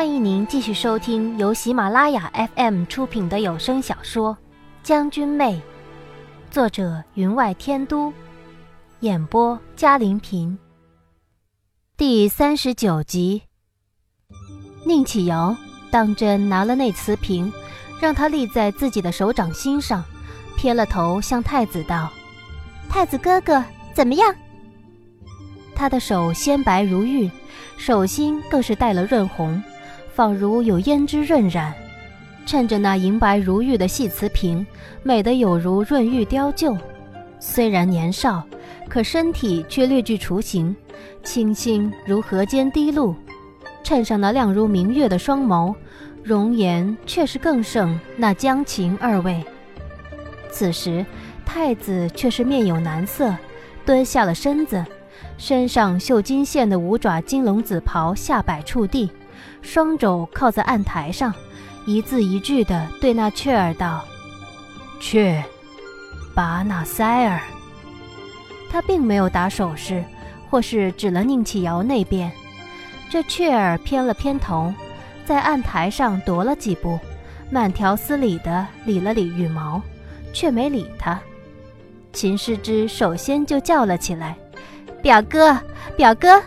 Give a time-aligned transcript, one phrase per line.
[0.00, 4.32] 欢迎您继续收听由喜马拉雅 FM 出品的有声小说
[4.82, 5.56] 《将军妹》，
[6.50, 8.10] 作者云外天都，
[9.00, 10.58] 演播嘉玲平。
[11.98, 13.42] 第三十九集，
[14.86, 15.54] 宁启尧
[15.90, 17.52] 当真拿了那瓷瓶，
[18.00, 20.02] 让他立在自己的手掌心上，
[20.56, 22.10] 偏了头向太子道
[22.88, 23.62] ：“太子哥哥，
[23.92, 24.34] 怎么样？”
[25.76, 27.30] 他的手鲜白如玉，
[27.76, 29.62] 手心更是带了润红。
[30.20, 31.72] 仿如有胭脂润染，
[32.44, 34.66] 衬着那银白如玉的细瓷瓶，
[35.02, 36.76] 美得有如润玉雕就。
[37.38, 38.44] 虽然年少，
[38.86, 40.76] 可身体却略具雏形，
[41.24, 43.14] 清新如河间滴露。
[43.82, 45.74] 衬上那亮如明月的双眸，
[46.22, 49.42] 容颜却是更胜那江情二位。
[50.50, 51.02] 此时，
[51.46, 53.34] 太子却是面有难色，
[53.86, 54.84] 蹲下了身子，
[55.38, 59.10] 身上绣金线的五爪金龙紫袍下摆触地。
[59.62, 61.32] 双肘靠在案台上，
[61.86, 64.04] 一字一句地对那雀儿道
[65.00, 65.42] ：“雀，
[66.34, 67.40] 拔那塞儿。”
[68.70, 70.04] 他并没有打手势，
[70.48, 72.30] 或是指了宁启尧那边。
[73.10, 74.72] 这雀儿偏了偏头，
[75.24, 76.98] 在案台上踱了几步，
[77.50, 79.82] 慢条斯理地理了理羽毛，
[80.32, 81.20] 却没理他。
[82.12, 84.36] 秦师之首先就叫了起来
[85.02, 85.58] ：“表哥，
[85.96, 86.40] 表哥，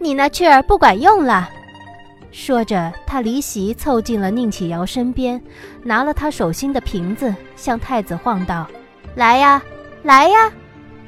[0.00, 1.48] 你那雀儿不管用了。”
[2.32, 5.40] 说着，他离席凑近了宁启尧身边，
[5.82, 8.66] 拿了他手心的瓶子，向太子晃道
[9.14, 9.62] ：“来呀，
[10.02, 10.50] 来呀！”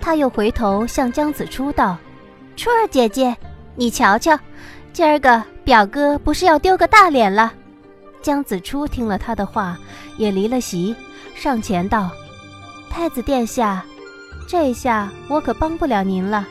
[0.03, 1.97] 他又回头向姜子初道
[2.57, 3.35] ：“初儿姐姐，
[3.75, 4.39] 你瞧瞧，
[4.93, 7.55] 今儿个表哥不是要丢个大脸了？”
[8.21, 9.79] 姜子初听了他的话，
[10.19, 10.95] 也离了席，
[11.35, 12.11] 上前道
[12.91, 13.83] ：“太子殿下，
[14.47, 16.47] 这下我可帮不了您了。”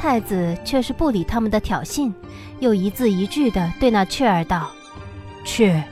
[0.00, 2.10] 太子却是不理他们的挑衅。
[2.58, 4.70] 又一字一句地对那雀儿道
[5.44, 5.82] ：“雀，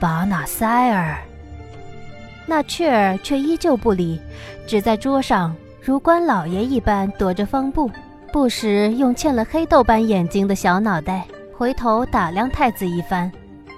[0.00, 1.18] 把那塞儿。”
[2.46, 4.20] 那雀儿却依旧不理，
[4.66, 7.88] 只在桌上如官老爷一般躲着方布，
[8.32, 11.24] 不时用嵌了黑豆般眼睛的小脑袋
[11.56, 13.30] 回头打量太子一番，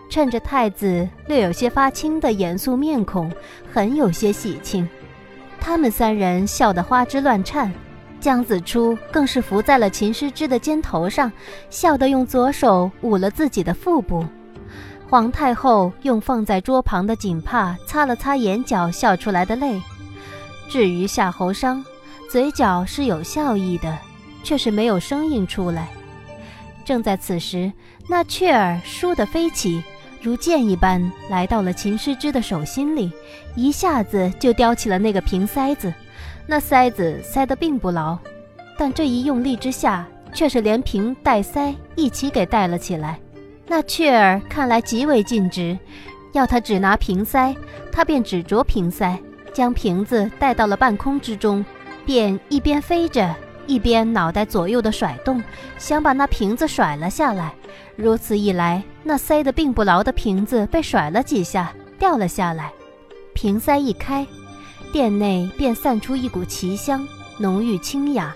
[0.09, 3.31] 趁着太子略有些发青的严肃面孔，
[3.71, 4.89] 很有些喜庆。
[5.61, 7.71] 他们三人笑得花枝乱颤。
[8.21, 11.33] 姜子初更是伏在了秦师之的肩头上，
[11.71, 14.25] 笑得用左手捂了自己的腹部。
[15.09, 19.81] 皇太后用放在桌旁的锦帕擦了擦眼角笑出来的泪。
[20.69, 21.85] 至于夏侯商，
[22.31, 23.99] 嘴角是有笑意的，
[24.45, 25.89] 却是没有声音出来。
[26.85, 27.73] 正在此时，
[28.07, 29.83] 那雀儿倏地飞起，
[30.23, 33.11] 如箭一般来到了秦师之的手心里，
[33.57, 35.93] 一下子就叼起了那个瓶塞子。
[36.51, 38.19] 那塞子塞得并不牢，
[38.77, 43.21] 但这一用力之下，却是连瓶带塞一起给带了起来。
[43.69, 45.79] 那雀儿看来极为尽职，
[46.33, 47.55] 要他只拿瓶塞，
[47.93, 49.17] 他便只着瓶塞，
[49.55, 51.65] 将瓶子带到了半空之中，
[52.05, 53.33] 便一边飞着，
[53.69, 55.41] 一边脑袋左右的甩动，
[55.79, 57.55] 想把那瓶子甩了下来。
[57.95, 62.73] 如此一来，那塞得并不牢的瓶子被甩了几下，掉了下来，
[63.35, 64.27] 瓶塞一开。
[64.93, 67.07] 殿内便散出一股奇香，
[67.39, 68.35] 浓郁清雅。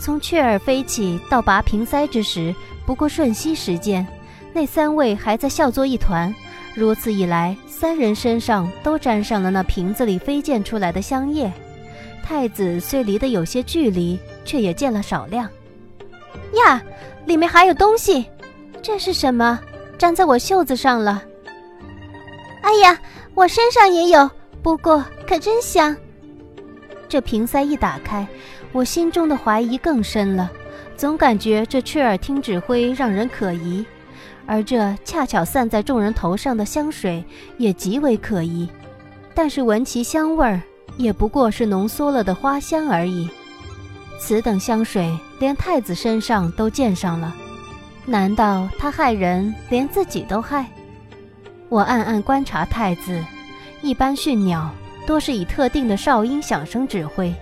[0.00, 2.54] 从雀儿飞起到拔瓶塞之时，
[2.86, 4.06] 不过瞬息时间。
[4.52, 6.34] 那三位还在笑作一团。
[6.74, 11.52] 如此一来，三人身上都沾上了那瓶子里飞溅出来的香液。
[12.22, 15.48] 太子虽离得有些距离，却也见了少量。
[16.64, 16.80] 呀，
[17.26, 18.24] 里面还有东西！
[18.80, 19.58] 这是什么？
[19.98, 21.22] 粘在我袖子上了。
[22.62, 22.98] 哎呀，
[23.34, 24.30] 我身上也有。
[24.62, 25.96] 不过可真香！
[27.08, 28.26] 这瓶塞一打开，
[28.72, 30.50] 我心中的怀疑更深了，
[30.96, 33.84] 总感觉这雀儿听指挥让人可疑，
[34.46, 37.24] 而这恰巧散在众人头上的香水
[37.56, 38.68] 也极为可疑。
[39.34, 40.60] 但是闻其香味儿，
[40.96, 43.30] 也不过是浓缩了的花香而已。
[44.20, 47.34] 此等香水连太子身上都溅上了，
[48.04, 50.66] 难道他害人连自己都害？
[51.68, 53.18] 我暗暗观察太子。
[53.80, 54.70] 一般驯鸟
[55.06, 57.34] 多是以特定的哨音响声指挥，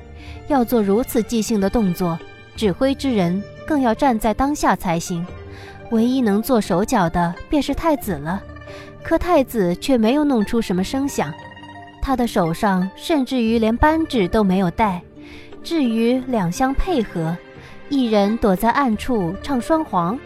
[0.48, 2.18] 要做如此即兴的动作，
[2.54, 5.26] 指挥之人更要站在当下才行。
[5.90, 8.42] 唯一能做手脚的便是太子了，
[9.02, 11.32] 可太子却没有弄出什么声响，
[12.02, 15.00] 他的手上甚至于连扳指都没有带。
[15.62, 17.36] 至于两相配合，
[17.88, 20.18] 一人躲在暗处唱双簧，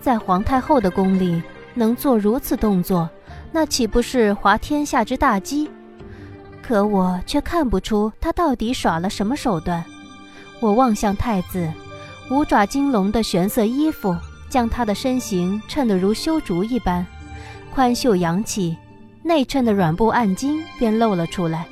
[0.00, 1.42] 在皇太后的宫里
[1.74, 3.08] 能做如此动作。
[3.58, 5.70] 那岂不是滑天下之大稽？
[6.62, 9.82] 可我却看不出他到底耍了什么手段。
[10.60, 11.66] 我望向太子，
[12.30, 14.14] 五爪金龙的玄色衣服
[14.50, 17.06] 将他的身形衬得如修竹一般，
[17.74, 18.76] 宽袖扬起，
[19.22, 21.66] 内衬的软布暗巾便露了出来。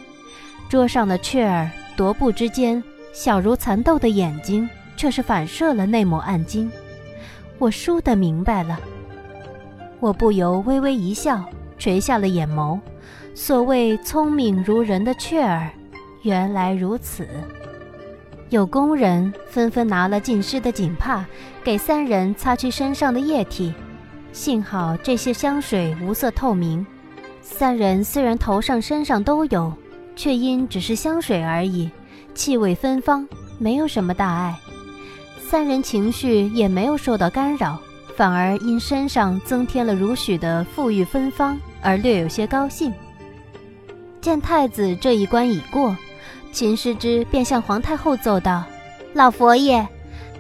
[0.71, 2.83] 桌上的雀儿踱步之间，
[3.13, 4.67] 小如蚕豆的眼睛
[4.97, 6.73] 却是反射了那抹暗金。
[7.59, 8.81] 我倏地明白了，
[10.01, 11.45] 我不由微微一笑，
[11.79, 12.79] 垂下了眼眸。
[13.35, 15.71] 所谓聪明如人的雀儿，
[16.23, 17.27] 原来如此。
[18.51, 21.25] 有工人纷纷拿了浸湿的锦帕，
[21.65, 23.75] 给三人擦去身上的液体。
[24.33, 26.87] 幸好这些香水无色透明，
[27.41, 29.73] 三人虽然头上身上都有，
[30.15, 31.91] 却因只是香水而已，
[32.35, 33.27] 气味芬芳，
[33.59, 34.57] 没有什么大碍。
[35.41, 37.79] 三人情绪也没有受到干扰，
[38.17, 42.93] 反而因身上增添了如许的馥郁芬芳而略有些高兴。
[44.21, 45.97] 见太子这一关已过，
[46.53, 48.65] 秦师之便向皇太后奏道
[49.13, 49.87] ：“老佛爷，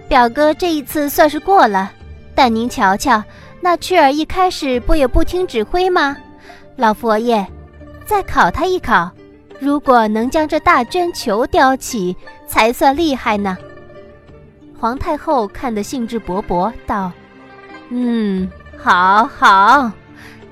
[0.08, 1.92] 表哥这一次算是过了，
[2.34, 3.22] 但您瞧瞧，
[3.60, 6.16] 那雀儿一开始不也不听指挥吗？
[6.76, 7.44] 老佛爷，
[8.06, 9.10] 再考他一考，
[9.58, 12.16] 如果能将这大绢球叼起，
[12.46, 13.58] 才算厉害呢。”
[14.78, 17.10] 皇太后看得兴致勃勃，道
[17.96, 19.88] ：“嗯，好好，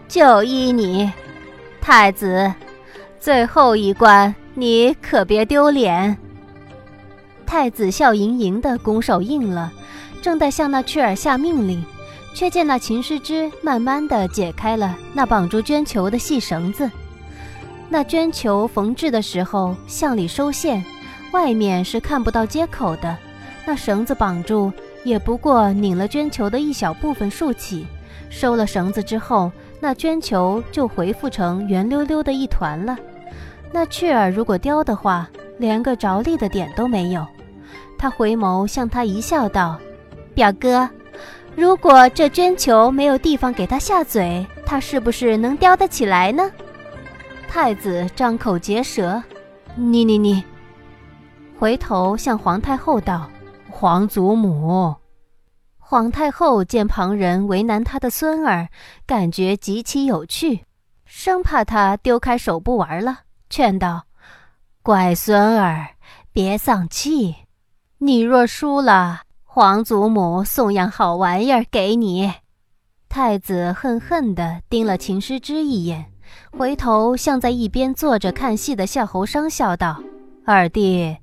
[0.07, 1.11] 就依你，
[1.81, 2.55] 太子。”
[3.19, 6.17] 最后一关，你可别丢脸。
[7.45, 9.73] 太子笑盈盈的拱手应了，
[10.23, 11.85] 正待向那雀儿下命令，
[12.33, 16.89] 却见那秦师之慢慢的解开了那绑住绢球的细绳子。
[17.89, 20.85] 那绢球缝制的时候向里收线，
[21.33, 23.19] 外面是看不到接口的。
[23.65, 24.73] 那绳子绑住，
[25.05, 27.87] 也不过拧了绢球的一小部分竖起，
[28.31, 29.51] 收了绳子之后，
[29.81, 32.97] 那绢球就恢复成圆溜溜的一团了。
[33.73, 35.29] 那雀儿如果叼的话，
[35.59, 37.27] 连个着力的点都没有。
[37.99, 39.79] 他回眸向他一笑，道
[40.35, 40.89] ：“表哥，
[41.55, 46.51] 如果这绢球没有地方给他下嘴，他是不是能叼得起来呢？”
[47.49, 49.23] 太子张口结舌
[49.77, 50.43] ：“你你你！”
[51.59, 53.31] 回头向皇太后道
[53.83, 54.95] ：“皇祖母。”
[55.77, 58.69] 皇太后见旁人为难他的孙儿，
[59.05, 60.65] 感觉极其有趣，
[61.05, 63.23] 生怕他丢开手不玩了。
[63.51, 64.05] 劝道
[64.85, 65.97] ：“乖孙儿，
[66.31, 67.35] 别丧气。
[67.99, 72.33] 你若输了，皇祖母送样好玩意儿给你。”
[73.11, 76.07] 太子恨恨地盯了秦师之一眼，
[76.57, 80.01] 回头向在一边坐着看戏的夏侯商笑道
[80.47, 81.17] ：“二弟，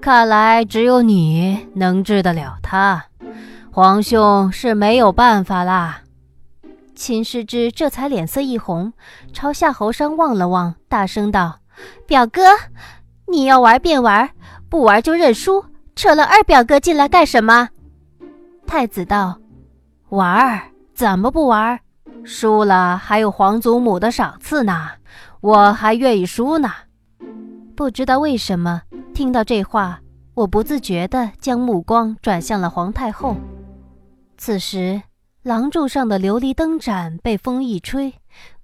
[0.00, 3.06] 看来只有你能治得了他，
[3.70, 6.00] 皇兄是没有办法啦。”
[6.94, 8.92] 秦师之这才脸色一红，
[9.32, 11.58] 朝夏侯商望了望，大声道
[12.06, 12.42] ：“表哥，
[13.26, 14.30] 你要玩便玩，
[14.68, 15.64] 不玩就认输，
[15.96, 17.70] 扯了二表哥进来干什么？”
[18.66, 19.38] 太子道
[20.10, 20.62] ：“玩儿，
[20.94, 21.80] 怎么不玩？
[22.24, 24.90] 输了还有皇祖母的赏赐呢，
[25.40, 26.70] 我还愿意输呢。”
[27.74, 28.82] 不知道为什么，
[29.14, 30.00] 听到这话，
[30.34, 33.36] 我不自觉地将目光转向了皇太后。
[34.36, 35.02] 此时。
[35.42, 38.14] 廊柱上的琉璃灯盏被风一吹，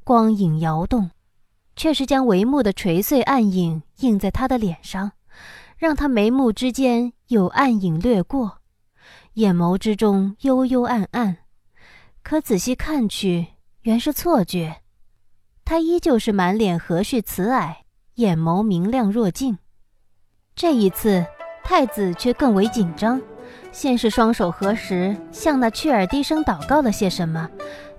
[0.05, 1.10] 光影摇动，
[1.75, 5.10] 却是将帷幕的垂碎暗影映在他的脸上，
[5.77, 8.58] 让他眉目之间有暗影掠过，
[9.32, 11.38] 眼眸之中幽幽暗暗。
[12.22, 13.48] 可仔细看去，
[13.81, 14.77] 原是错觉，
[15.65, 17.74] 他依旧是满脸和煦慈蔼，
[18.19, 19.56] 眼眸明亮若镜。
[20.56, 21.25] 这一次，
[21.63, 23.20] 太子却更为紧张。
[23.70, 27.48] 先是双手合十，向那雀儿低声祷告了些什么，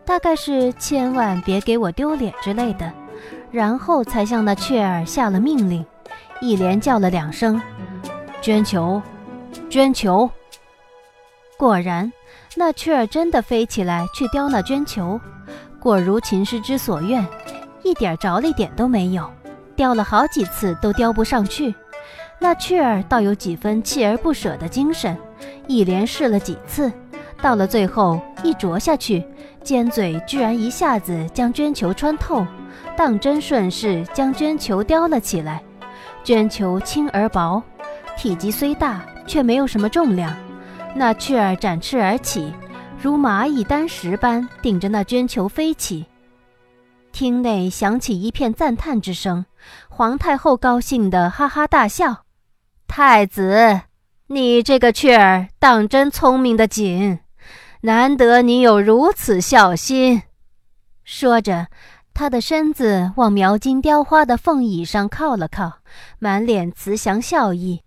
[0.04, 2.92] 大概是千万别给我丢脸之类的，
[3.50, 5.86] 然后才向那雀儿下了命令，
[6.42, 7.62] 一连叫了两声
[8.42, 9.02] ：“捐球，
[9.70, 10.30] 捐球。”
[11.58, 12.12] 果然，
[12.58, 15.18] 那雀儿真的飞起来去叼那捐球，
[15.80, 17.26] 果如秦师之所愿，
[17.84, 19.32] 一点着力点都没有，
[19.80, 21.74] 叼了好几次都叼不上去。
[22.38, 25.18] 那雀儿倒有几分锲而不舍的精神。
[25.68, 26.92] 一连试了几次，
[27.42, 29.24] 到了最后一啄下去，
[29.64, 32.46] 尖嘴居然一下子将绢球穿透，
[32.98, 35.64] 当真顺势将绢球叼了起来。
[36.26, 37.64] 绢球轻而薄，
[38.18, 40.36] 体积虽大，却没有什么重量。
[40.94, 42.54] 那雀儿展翅而起，
[43.02, 46.06] 如蚂蚁单石般顶着那绢球飞起。
[47.20, 49.46] 厅内响起一片赞叹之声，
[49.90, 52.24] 皇太后高兴的哈哈大笑，
[52.88, 53.82] 太子。
[54.28, 57.20] 你这个雀儿当真聪明的紧，
[57.82, 60.22] 难得你有如此孝心。
[61.04, 61.68] 说着，
[62.14, 65.80] 他的身子往描金雕花的凤椅上靠了靠，
[66.20, 67.82] 满脸慈祥笑意。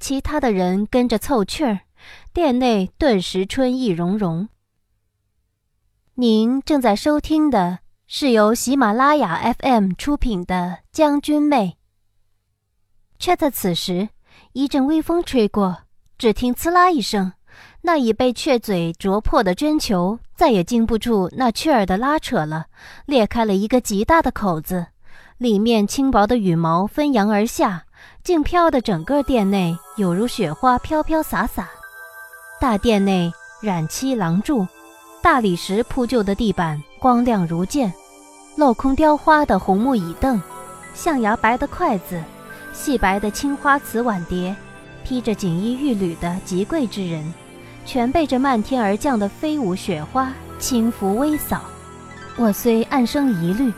[0.00, 1.82] 其他的人跟着凑趣儿，
[2.32, 4.48] 殿内顿时春意融融。
[6.14, 10.54] 您正在收听的是由喜马拉雅 FM 出品的
[10.92, 11.78] 《将军妹》。
[13.18, 14.10] 却在此时，
[14.52, 15.78] 一阵微风吹过，
[16.18, 17.32] 只听“呲啦”一声，
[17.82, 22.66] 那已被雀嘴啄破的绢球再也经不住那雀儿的拉扯了，
[23.06, 24.88] 裂开了一个极大的口子，
[25.38, 27.86] 里面轻薄的羽毛纷扬而下，
[28.22, 31.70] 竟飘得整个殿内有如雪花飘飘洒洒。
[32.60, 33.32] 大殿内
[33.62, 34.66] 染漆廊柱。
[35.24, 37.90] 大理石铺就的地板光亮如剑，
[38.58, 40.38] 镂空雕花的红木椅凳，
[40.92, 42.22] 象牙白的筷子，
[42.74, 44.54] 细白的青花瓷碗碟，
[45.02, 47.32] 披着锦衣玉履的极贵之人，
[47.86, 51.62] 全被这漫天而降的飞舞雪花轻拂微扫。
[52.36, 53.72] 我虽暗生疑虑，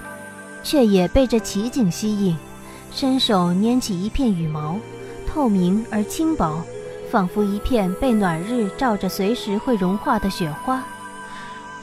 [0.65, 2.37] 却也被这奇景吸引，
[2.91, 4.81] 伸手拈起一片羽毛，
[5.29, 6.61] 透明而轻薄，
[7.09, 10.83] 仿佛一片被暖日照着随时会融化的雪花。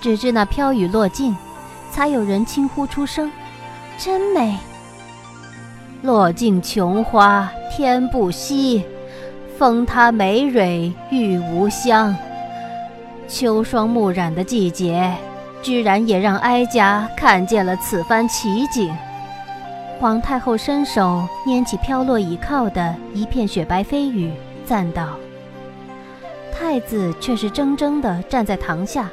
[0.03, 1.33] 直至那飘雨落尽，
[1.89, 3.31] 才有人轻呼出声
[3.97, 4.57] ：“真美。”
[6.03, 8.83] 落尽琼花天不惜，
[9.57, 12.13] 风塌梅蕊玉无香。
[13.29, 15.09] 秋霜暮染的季节，
[15.61, 18.93] 居然也让哀家看见了此番奇景。
[20.01, 24.33] 皇太后伸手拈起飘落倚靠的一片雪白飞羽，
[24.65, 25.11] 赞道
[26.51, 29.09] ：“太子却是怔怔地站在堂下。”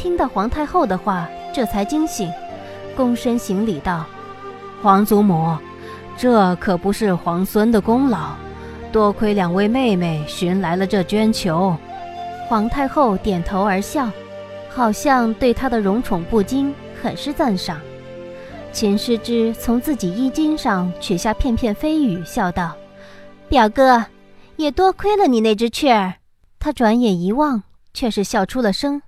[0.00, 2.32] 听到皇太后的话，这才惊醒，
[2.96, 4.06] 躬身行礼道
[4.80, 5.54] ：“皇祖母，
[6.16, 8.30] 这可不是皇孙的功劳，
[8.90, 11.76] 多亏两位妹妹寻来了这绢球。”
[12.48, 14.08] 皇太后点头而笑，
[14.70, 17.78] 好像对她的荣宠不惊很是赞赏。
[18.72, 22.74] 秦师之从自己衣襟上取下片片飞羽，笑道
[23.50, 24.02] ：“表哥，
[24.56, 26.14] 也多亏了你那只雀儿。”
[26.58, 29.02] 他转眼一望，却是笑出了声。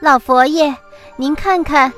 [0.00, 0.76] 老佛爷，
[1.16, 1.90] 您看看，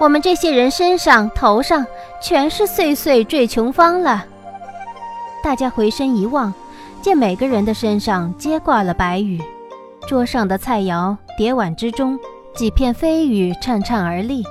[0.00, 1.86] 我们这些人身上、头上
[2.20, 4.24] 全是碎碎坠琼芳了。
[5.40, 6.52] 大家回身一望，
[7.00, 9.40] 见每个人的身上皆挂了白羽，
[10.08, 12.18] 桌上的菜肴、碟碗之中，
[12.56, 14.42] 几片飞羽颤颤而立，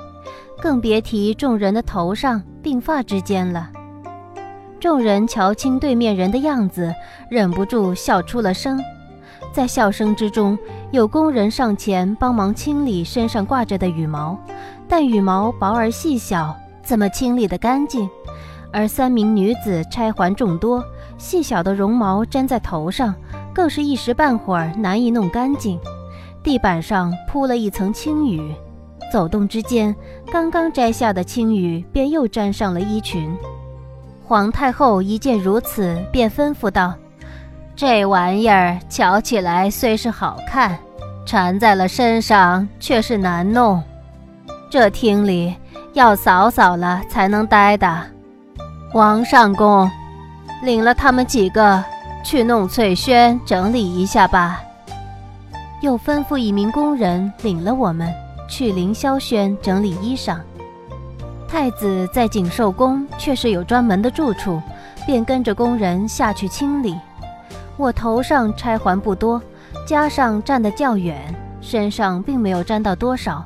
[0.58, 3.68] 更别提众人的头上、鬓发之间了。
[4.80, 6.94] 众人瞧清对面人的样子，
[7.28, 8.82] 忍不住笑出了声。
[9.52, 10.58] 在笑声之中，
[10.90, 14.38] 有工人上前帮忙清理身上挂着的羽毛，
[14.88, 18.08] 但羽毛薄而细小，怎么清理得干净？
[18.72, 20.82] 而三名女子钗环众多，
[21.18, 23.14] 细小的绒毛粘在头上，
[23.52, 25.78] 更是一时半会儿难以弄干净。
[26.42, 28.54] 地板上铺了一层青羽，
[29.12, 29.94] 走动之间，
[30.32, 33.30] 刚刚摘下的青羽便又沾上了衣裙。
[34.24, 36.94] 皇太后一见如此，便吩咐道。
[37.78, 40.76] 这玩意儿瞧起来虽是好看，
[41.24, 43.80] 缠在了身上却是难弄。
[44.68, 45.54] 这厅里
[45.92, 48.02] 要扫扫了才能待的。
[48.94, 49.88] 王上宫，
[50.60, 51.80] 领了他们几个
[52.24, 54.60] 去弄翠轩整理一下吧。
[55.80, 58.12] 又吩咐一名工人领了我们
[58.48, 60.36] 去凌霄轩整理衣裳。
[61.46, 64.60] 太子在景寿宫却是有专门的住处，
[65.06, 66.96] 便跟着工人下去清理。
[67.78, 69.40] 我头上钗环不多，
[69.86, 71.16] 加上站得较远，
[71.60, 73.44] 身上并没有沾到多少。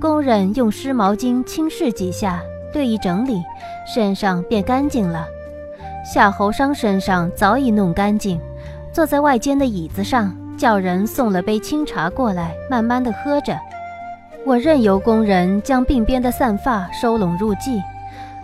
[0.00, 2.40] 工人用湿毛巾轻拭几下，
[2.72, 3.42] 略一整理，
[3.92, 5.26] 身上便干净了。
[6.04, 8.40] 夏侯商身上早已弄干净，
[8.92, 13.58] 坐在外间的椅子上，叫人送了杯清茶过来，慢慢的喝着。
[14.46, 17.82] 我任由工人将鬓边的散发收拢入髻，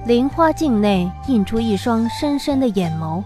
[0.06, 3.22] 菱花镜内映出一双深深的眼眸，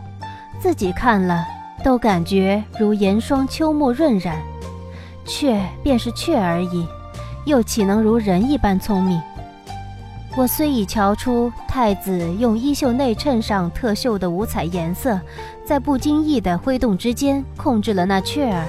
[0.61, 1.47] 自己看了。
[1.85, 4.43] 都感觉如严霜秋末润染，
[5.27, 6.87] 雀便是雀而已，
[7.45, 9.21] 又岂能如人一般聪明？
[10.35, 15.21] 我虽已瞧出太子用衣袖内衬上特绣的五彩颜色，
[15.63, 18.65] 在不经意的挥动之间控制了那雀儿，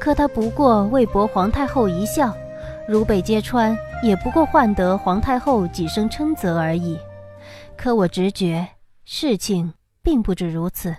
[0.00, 2.34] 可他不过为博皇太后一笑，
[2.88, 6.98] 如被揭穿，也不过换得皇太后几声称责而已。
[7.76, 8.66] 可我直觉
[9.04, 10.96] 事情并不止如此。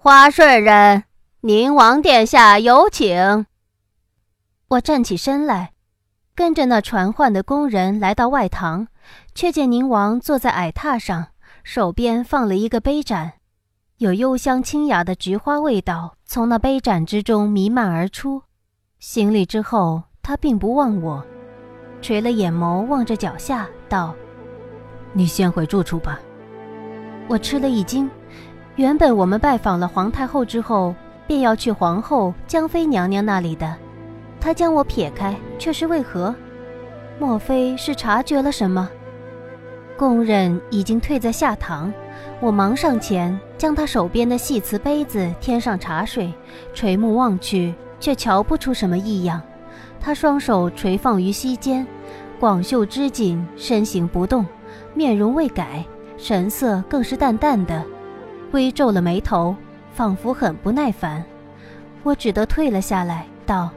[0.00, 1.02] 花顺人，
[1.40, 3.46] 宁王殿下有请。
[4.68, 5.72] 我站起身来，
[6.36, 8.86] 跟着那传唤的宫人来到外堂，
[9.34, 11.26] 却见宁王坐在矮榻上，
[11.64, 13.32] 手边放了一个杯盏，
[13.96, 18.42] 有幽香清雅的菊花味道从那杯盏之中弥漫而出。
[19.00, 21.26] 行礼之后，他并不望我，
[22.00, 24.14] 垂了眼眸望着脚下，道
[25.12, 26.20] ：“你先回住处吧。”
[27.28, 28.08] 我吃了一惊。
[28.78, 30.94] 原本我们拜访了皇太后之后，
[31.26, 33.74] 便要去皇后、江妃娘娘那里的，
[34.40, 36.32] 她将我撇开，却是为何？
[37.18, 38.88] 莫非是察觉了什么？
[39.96, 41.92] 宫人已经退在下堂，
[42.38, 46.32] 我忙上前，将她手边的细瓷杯子添上茶水，
[46.72, 49.42] 垂目望去，却瞧不出什么异样。
[49.98, 51.84] 她双手垂放于膝间，
[52.38, 54.46] 广袖织锦，身形不动，
[54.94, 55.84] 面容未改，
[56.16, 57.84] 神色更是淡淡的，
[58.52, 59.54] 微皱了眉头，
[59.92, 61.24] 仿佛很不耐烦。
[62.02, 63.70] 我只得退了下来，道：“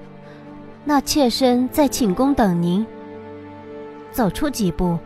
[0.85, 2.85] 那妾身在寝宫等您。”
[4.11, 4.97] 走出几步，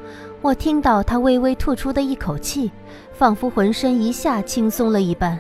[0.42, 2.72] 我听到他微微吐出的一口气，
[3.14, 5.40] 仿佛浑身一下轻松了一般。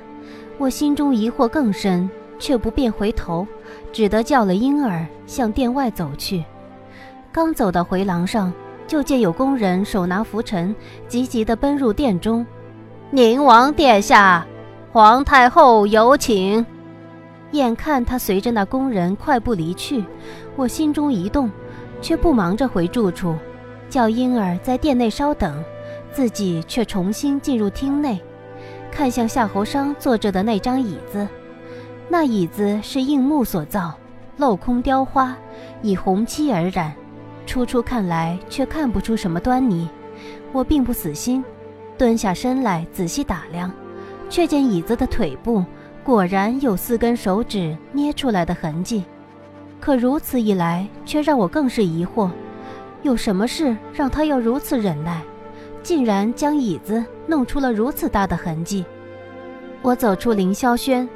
[0.58, 3.46] 我心中疑惑更深，却不便回头。
[3.91, 6.44] 只得叫了婴儿向殿外走去。
[7.32, 8.53] 刚走到回廊上，
[8.88, 10.75] 就见有宫人手拿拂尘，
[11.08, 12.46] 急急地奔入殿中。
[13.12, 14.45] 宁王殿下，
[14.91, 16.65] 皇太后有请。
[17.51, 20.03] 眼看他随着那宫人快步离去，
[20.55, 21.50] 我心中一动，
[22.01, 23.35] 却不忙着回住处，
[23.89, 25.63] 叫婴儿在殿内稍等，
[26.12, 28.19] 自己却重新进入厅内，
[28.91, 31.27] 看向夏侯商坐着的那张椅子。
[32.09, 33.93] 那椅子是硬木所造，
[34.39, 35.38] 镂空雕花，
[35.83, 36.91] 以红漆而染。
[37.45, 39.88] 初初看来，却看不出什么端倪。
[40.51, 41.43] 我并不死心，
[41.97, 43.71] 蹲下身来仔细打量，
[44.29, 45.63] 却见椅子的腿部
[46.03, 49.03] 果然有四根手指捏出来的痕迹。
[49.79, 52.29] 可如此一来，却让我更是疑惑：
[53.03, 55.21] 有什么事让他要如此忍耐，
[55.83, 58.83] 竟然将椅子弄出了如此大的痕迹？
[59.81, 61.07] 我走出凌霄轩。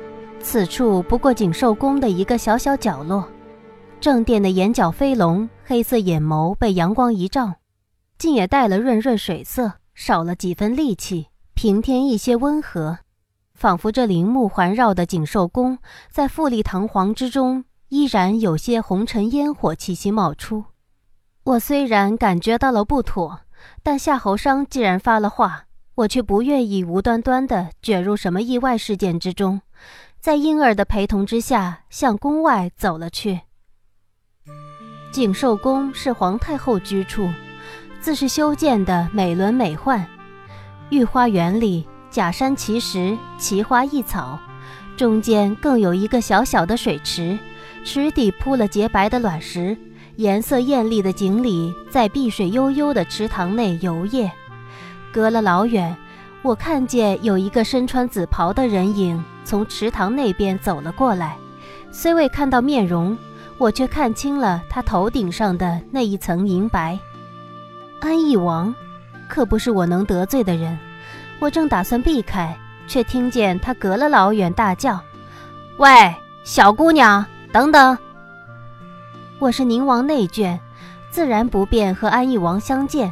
[0.41, 3.27] 此处不过景寿宫的一个小小角落，
[3.99, 7.55] 正殿的眼角飞龙，黑色眼眸被阳光一照，
[8.17, 12.99] 竟也带了润润水色，少了几分戾气，平添一些温和，
[13.53, 15.77] 仿佛这陵墓环绕的景寿宫，
[16.09, 20.63] 在富丽堂皇之中，依然有些红尘烟火气息冒出。
[21.43, 23.41] 我虽然感觉到了不妥，
[23.83, 29.61] 但夏侯商既然发了话，我却不愿意无端端的卷入什么意外事件之中。
[30.21, 33.41] 在婴儿的陪同之下，向宫外走了去。
[35.11, 37.27] 景寿宫是皇太后居处，
[38.09, 40.03] 自是修建的美轮美奂。
[40.89, 44.39] 御花园里假山奇石，奇花异草，
[44.97, 47.37] 中间更有一个小小的水池，
[47.85, 49.77] 池底铺了洁白的卵石，
[50.15, 54.27] 颜色艳丽的锦鲤在碧水悠悠的池塘内游曳。
[55.13, 55.95] 隔了老远，
[56.41, 59.23] 我看见有一个身穿紫袍的人影。
[59.45, 61.37] 从池塘那边走了过来，
[61.91, 63.15] 虽未看到面容，
[63.59, 66.97] 我却看清了他头顶上的那一层银白。
[67.99, 68.73] 安义王，
[69.27, 70.77] 可不是我能得罪的人。
[71.39, 72.57] 我正打算避开，
[72.87, 74.99] 却听见他隔了老远大叫
[75.77, 77.97] ：“喂，小姑娘，等等！”
[79.39, 80.57] 我是宁王内眷，
[81.09, 83.11] 自然不便和安义王相见，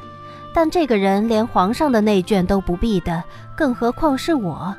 [0.54, 3.24] 但这个人连皇上的内眷都不避的，
[3.56, 4.76] 更何况是我。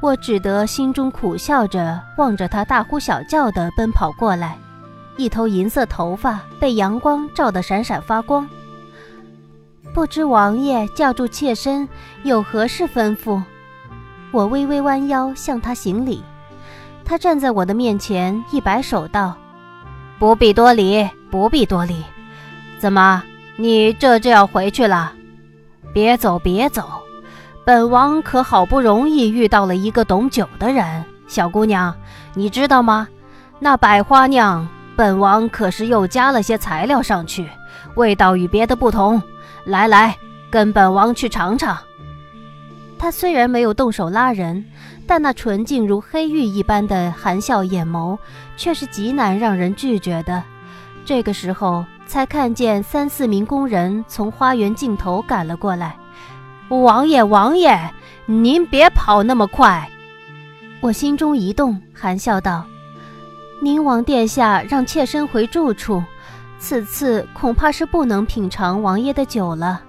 [0.00, 4.58] 我只得心中苦笑着，望着他大呼小叫地奔跑过来，
[5.16, 8.46] 一头银色头发被阳光照得闪闪发光。
[9.96, 11.88] 不知王爷叫住妾身
[12.22, 13.42] 有何事吩咐？
[14.30, 16.22] 我微微弯腰向他行礼，
[17.02, 19.34] 他站在我的面前，一摆手道
[20.20, 22.04] ：“不必多礼，不必多礼。
[22.78, 23.22] 怎么，
[23.56, 25.14] 你这就要回去了？
[25.94, 26.86] 别走，别走。”
[27.64, 31.96] 本王可好不容易遇到了一个懂酒的人，小姑娘，
[32.34, 33.08] 你知道吗？
[33.60, 37.48] 那百花酿，本王可是又加了些材料上去，
[37.94, 39.22] 味道与别的不同。
[39.66, 40.16] 来来，
[40.48, 41.76] 跟本王去尝尝。
[42.96, 44.64] 他虽然没有动手拉人，
[45.08, 48.16] 但那纯净如黑玉一般的含笑眼眸，
[48.56, 50.42] 却是极难让人拒绝的。
[51.04, 55.96] 这个时候，才看见三四名工人从花园尽头赶了过来。
[56.68, 57.78] 王爷，王爷，
[58.24, 59.90] 您别跑那么快！
[60.80, 62.64] 我心中一动，含笑道
[63.60, 66.02] ：“宁王殿下让妾身回住处，
[66.58, 69.82] 此次恐怕是不能品尝王爷的酒了。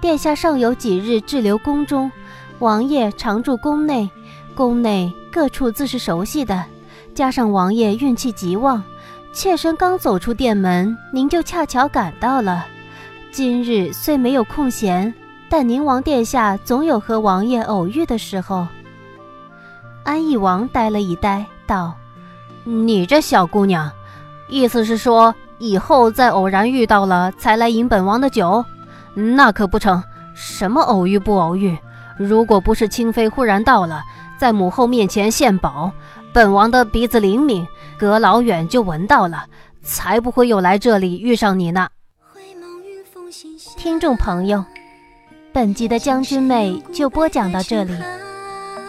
[0.00, 2.10] 殿下尚有几日滞留宫中，
[2.58, 4.10] 王爷常住宫内，
[4.54, 6.64] 宫内各处自是熟悉的。
[7.14, 8.82] 加上王爷运气极旺，
[9.32, 12.66] 妾身刚走出殿门，您就恰巧赶到了。
[13.30, 15.12] 今日虽没有空闲。”
[15.52, 18.68] 但宁王殿下总有和王爷偶遇的时候。
[20.04, 21.92] 安义王呆了一呆，道
[22.62, 23.90] ：“你这小姑娘，
[24.48, 28.64] 意思是说以后再偶然遇到了才来饮本王的酒？
[29.14, 30.02] 那可不成！
[30.34, 31.76] 什么偶遇不偶遇？
[32.16, 34.02] 如果不是清妃忽然到了，
[34.38, 35.92] 在母后面前献宝，
[36.32, 37.66] 本王的鼻子灵敏，
[37.98, 39.44] 隔老远就闻到了，
[39.82, 41.88] 才不会又来这里遇上你呢。”
[43.76, 44.64] 听众朋友，
[45.52, 47.94] 本集的将军妹就播讲到这里，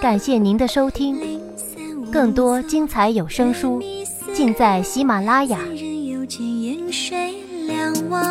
[0.02, 1.18] 感谢您的收听。
[2.12, 3.82] 更多精彩有声书，
[4.34, 5.60] 尽在喜马拉雅。
[6.92, 7.34] 水
[7.68, 8.22] 两望，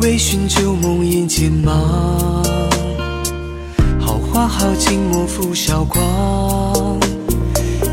[0.00, 2.42] 微醺旧梦引金芒。
[4.00, 6.98] 好花好景莫负韶光。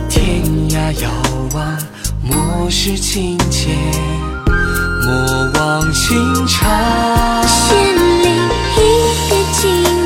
[0.10, 1.12] 天涯遥
[1.54, 1.78] 望，
[2.22, 3.70] 莫失情切，
[4.48, 7.44] 莫忘情长。
[7.46, 8.32] 仙灵
[8.78, 8.80] 一
[9.60, 10.03] 笔。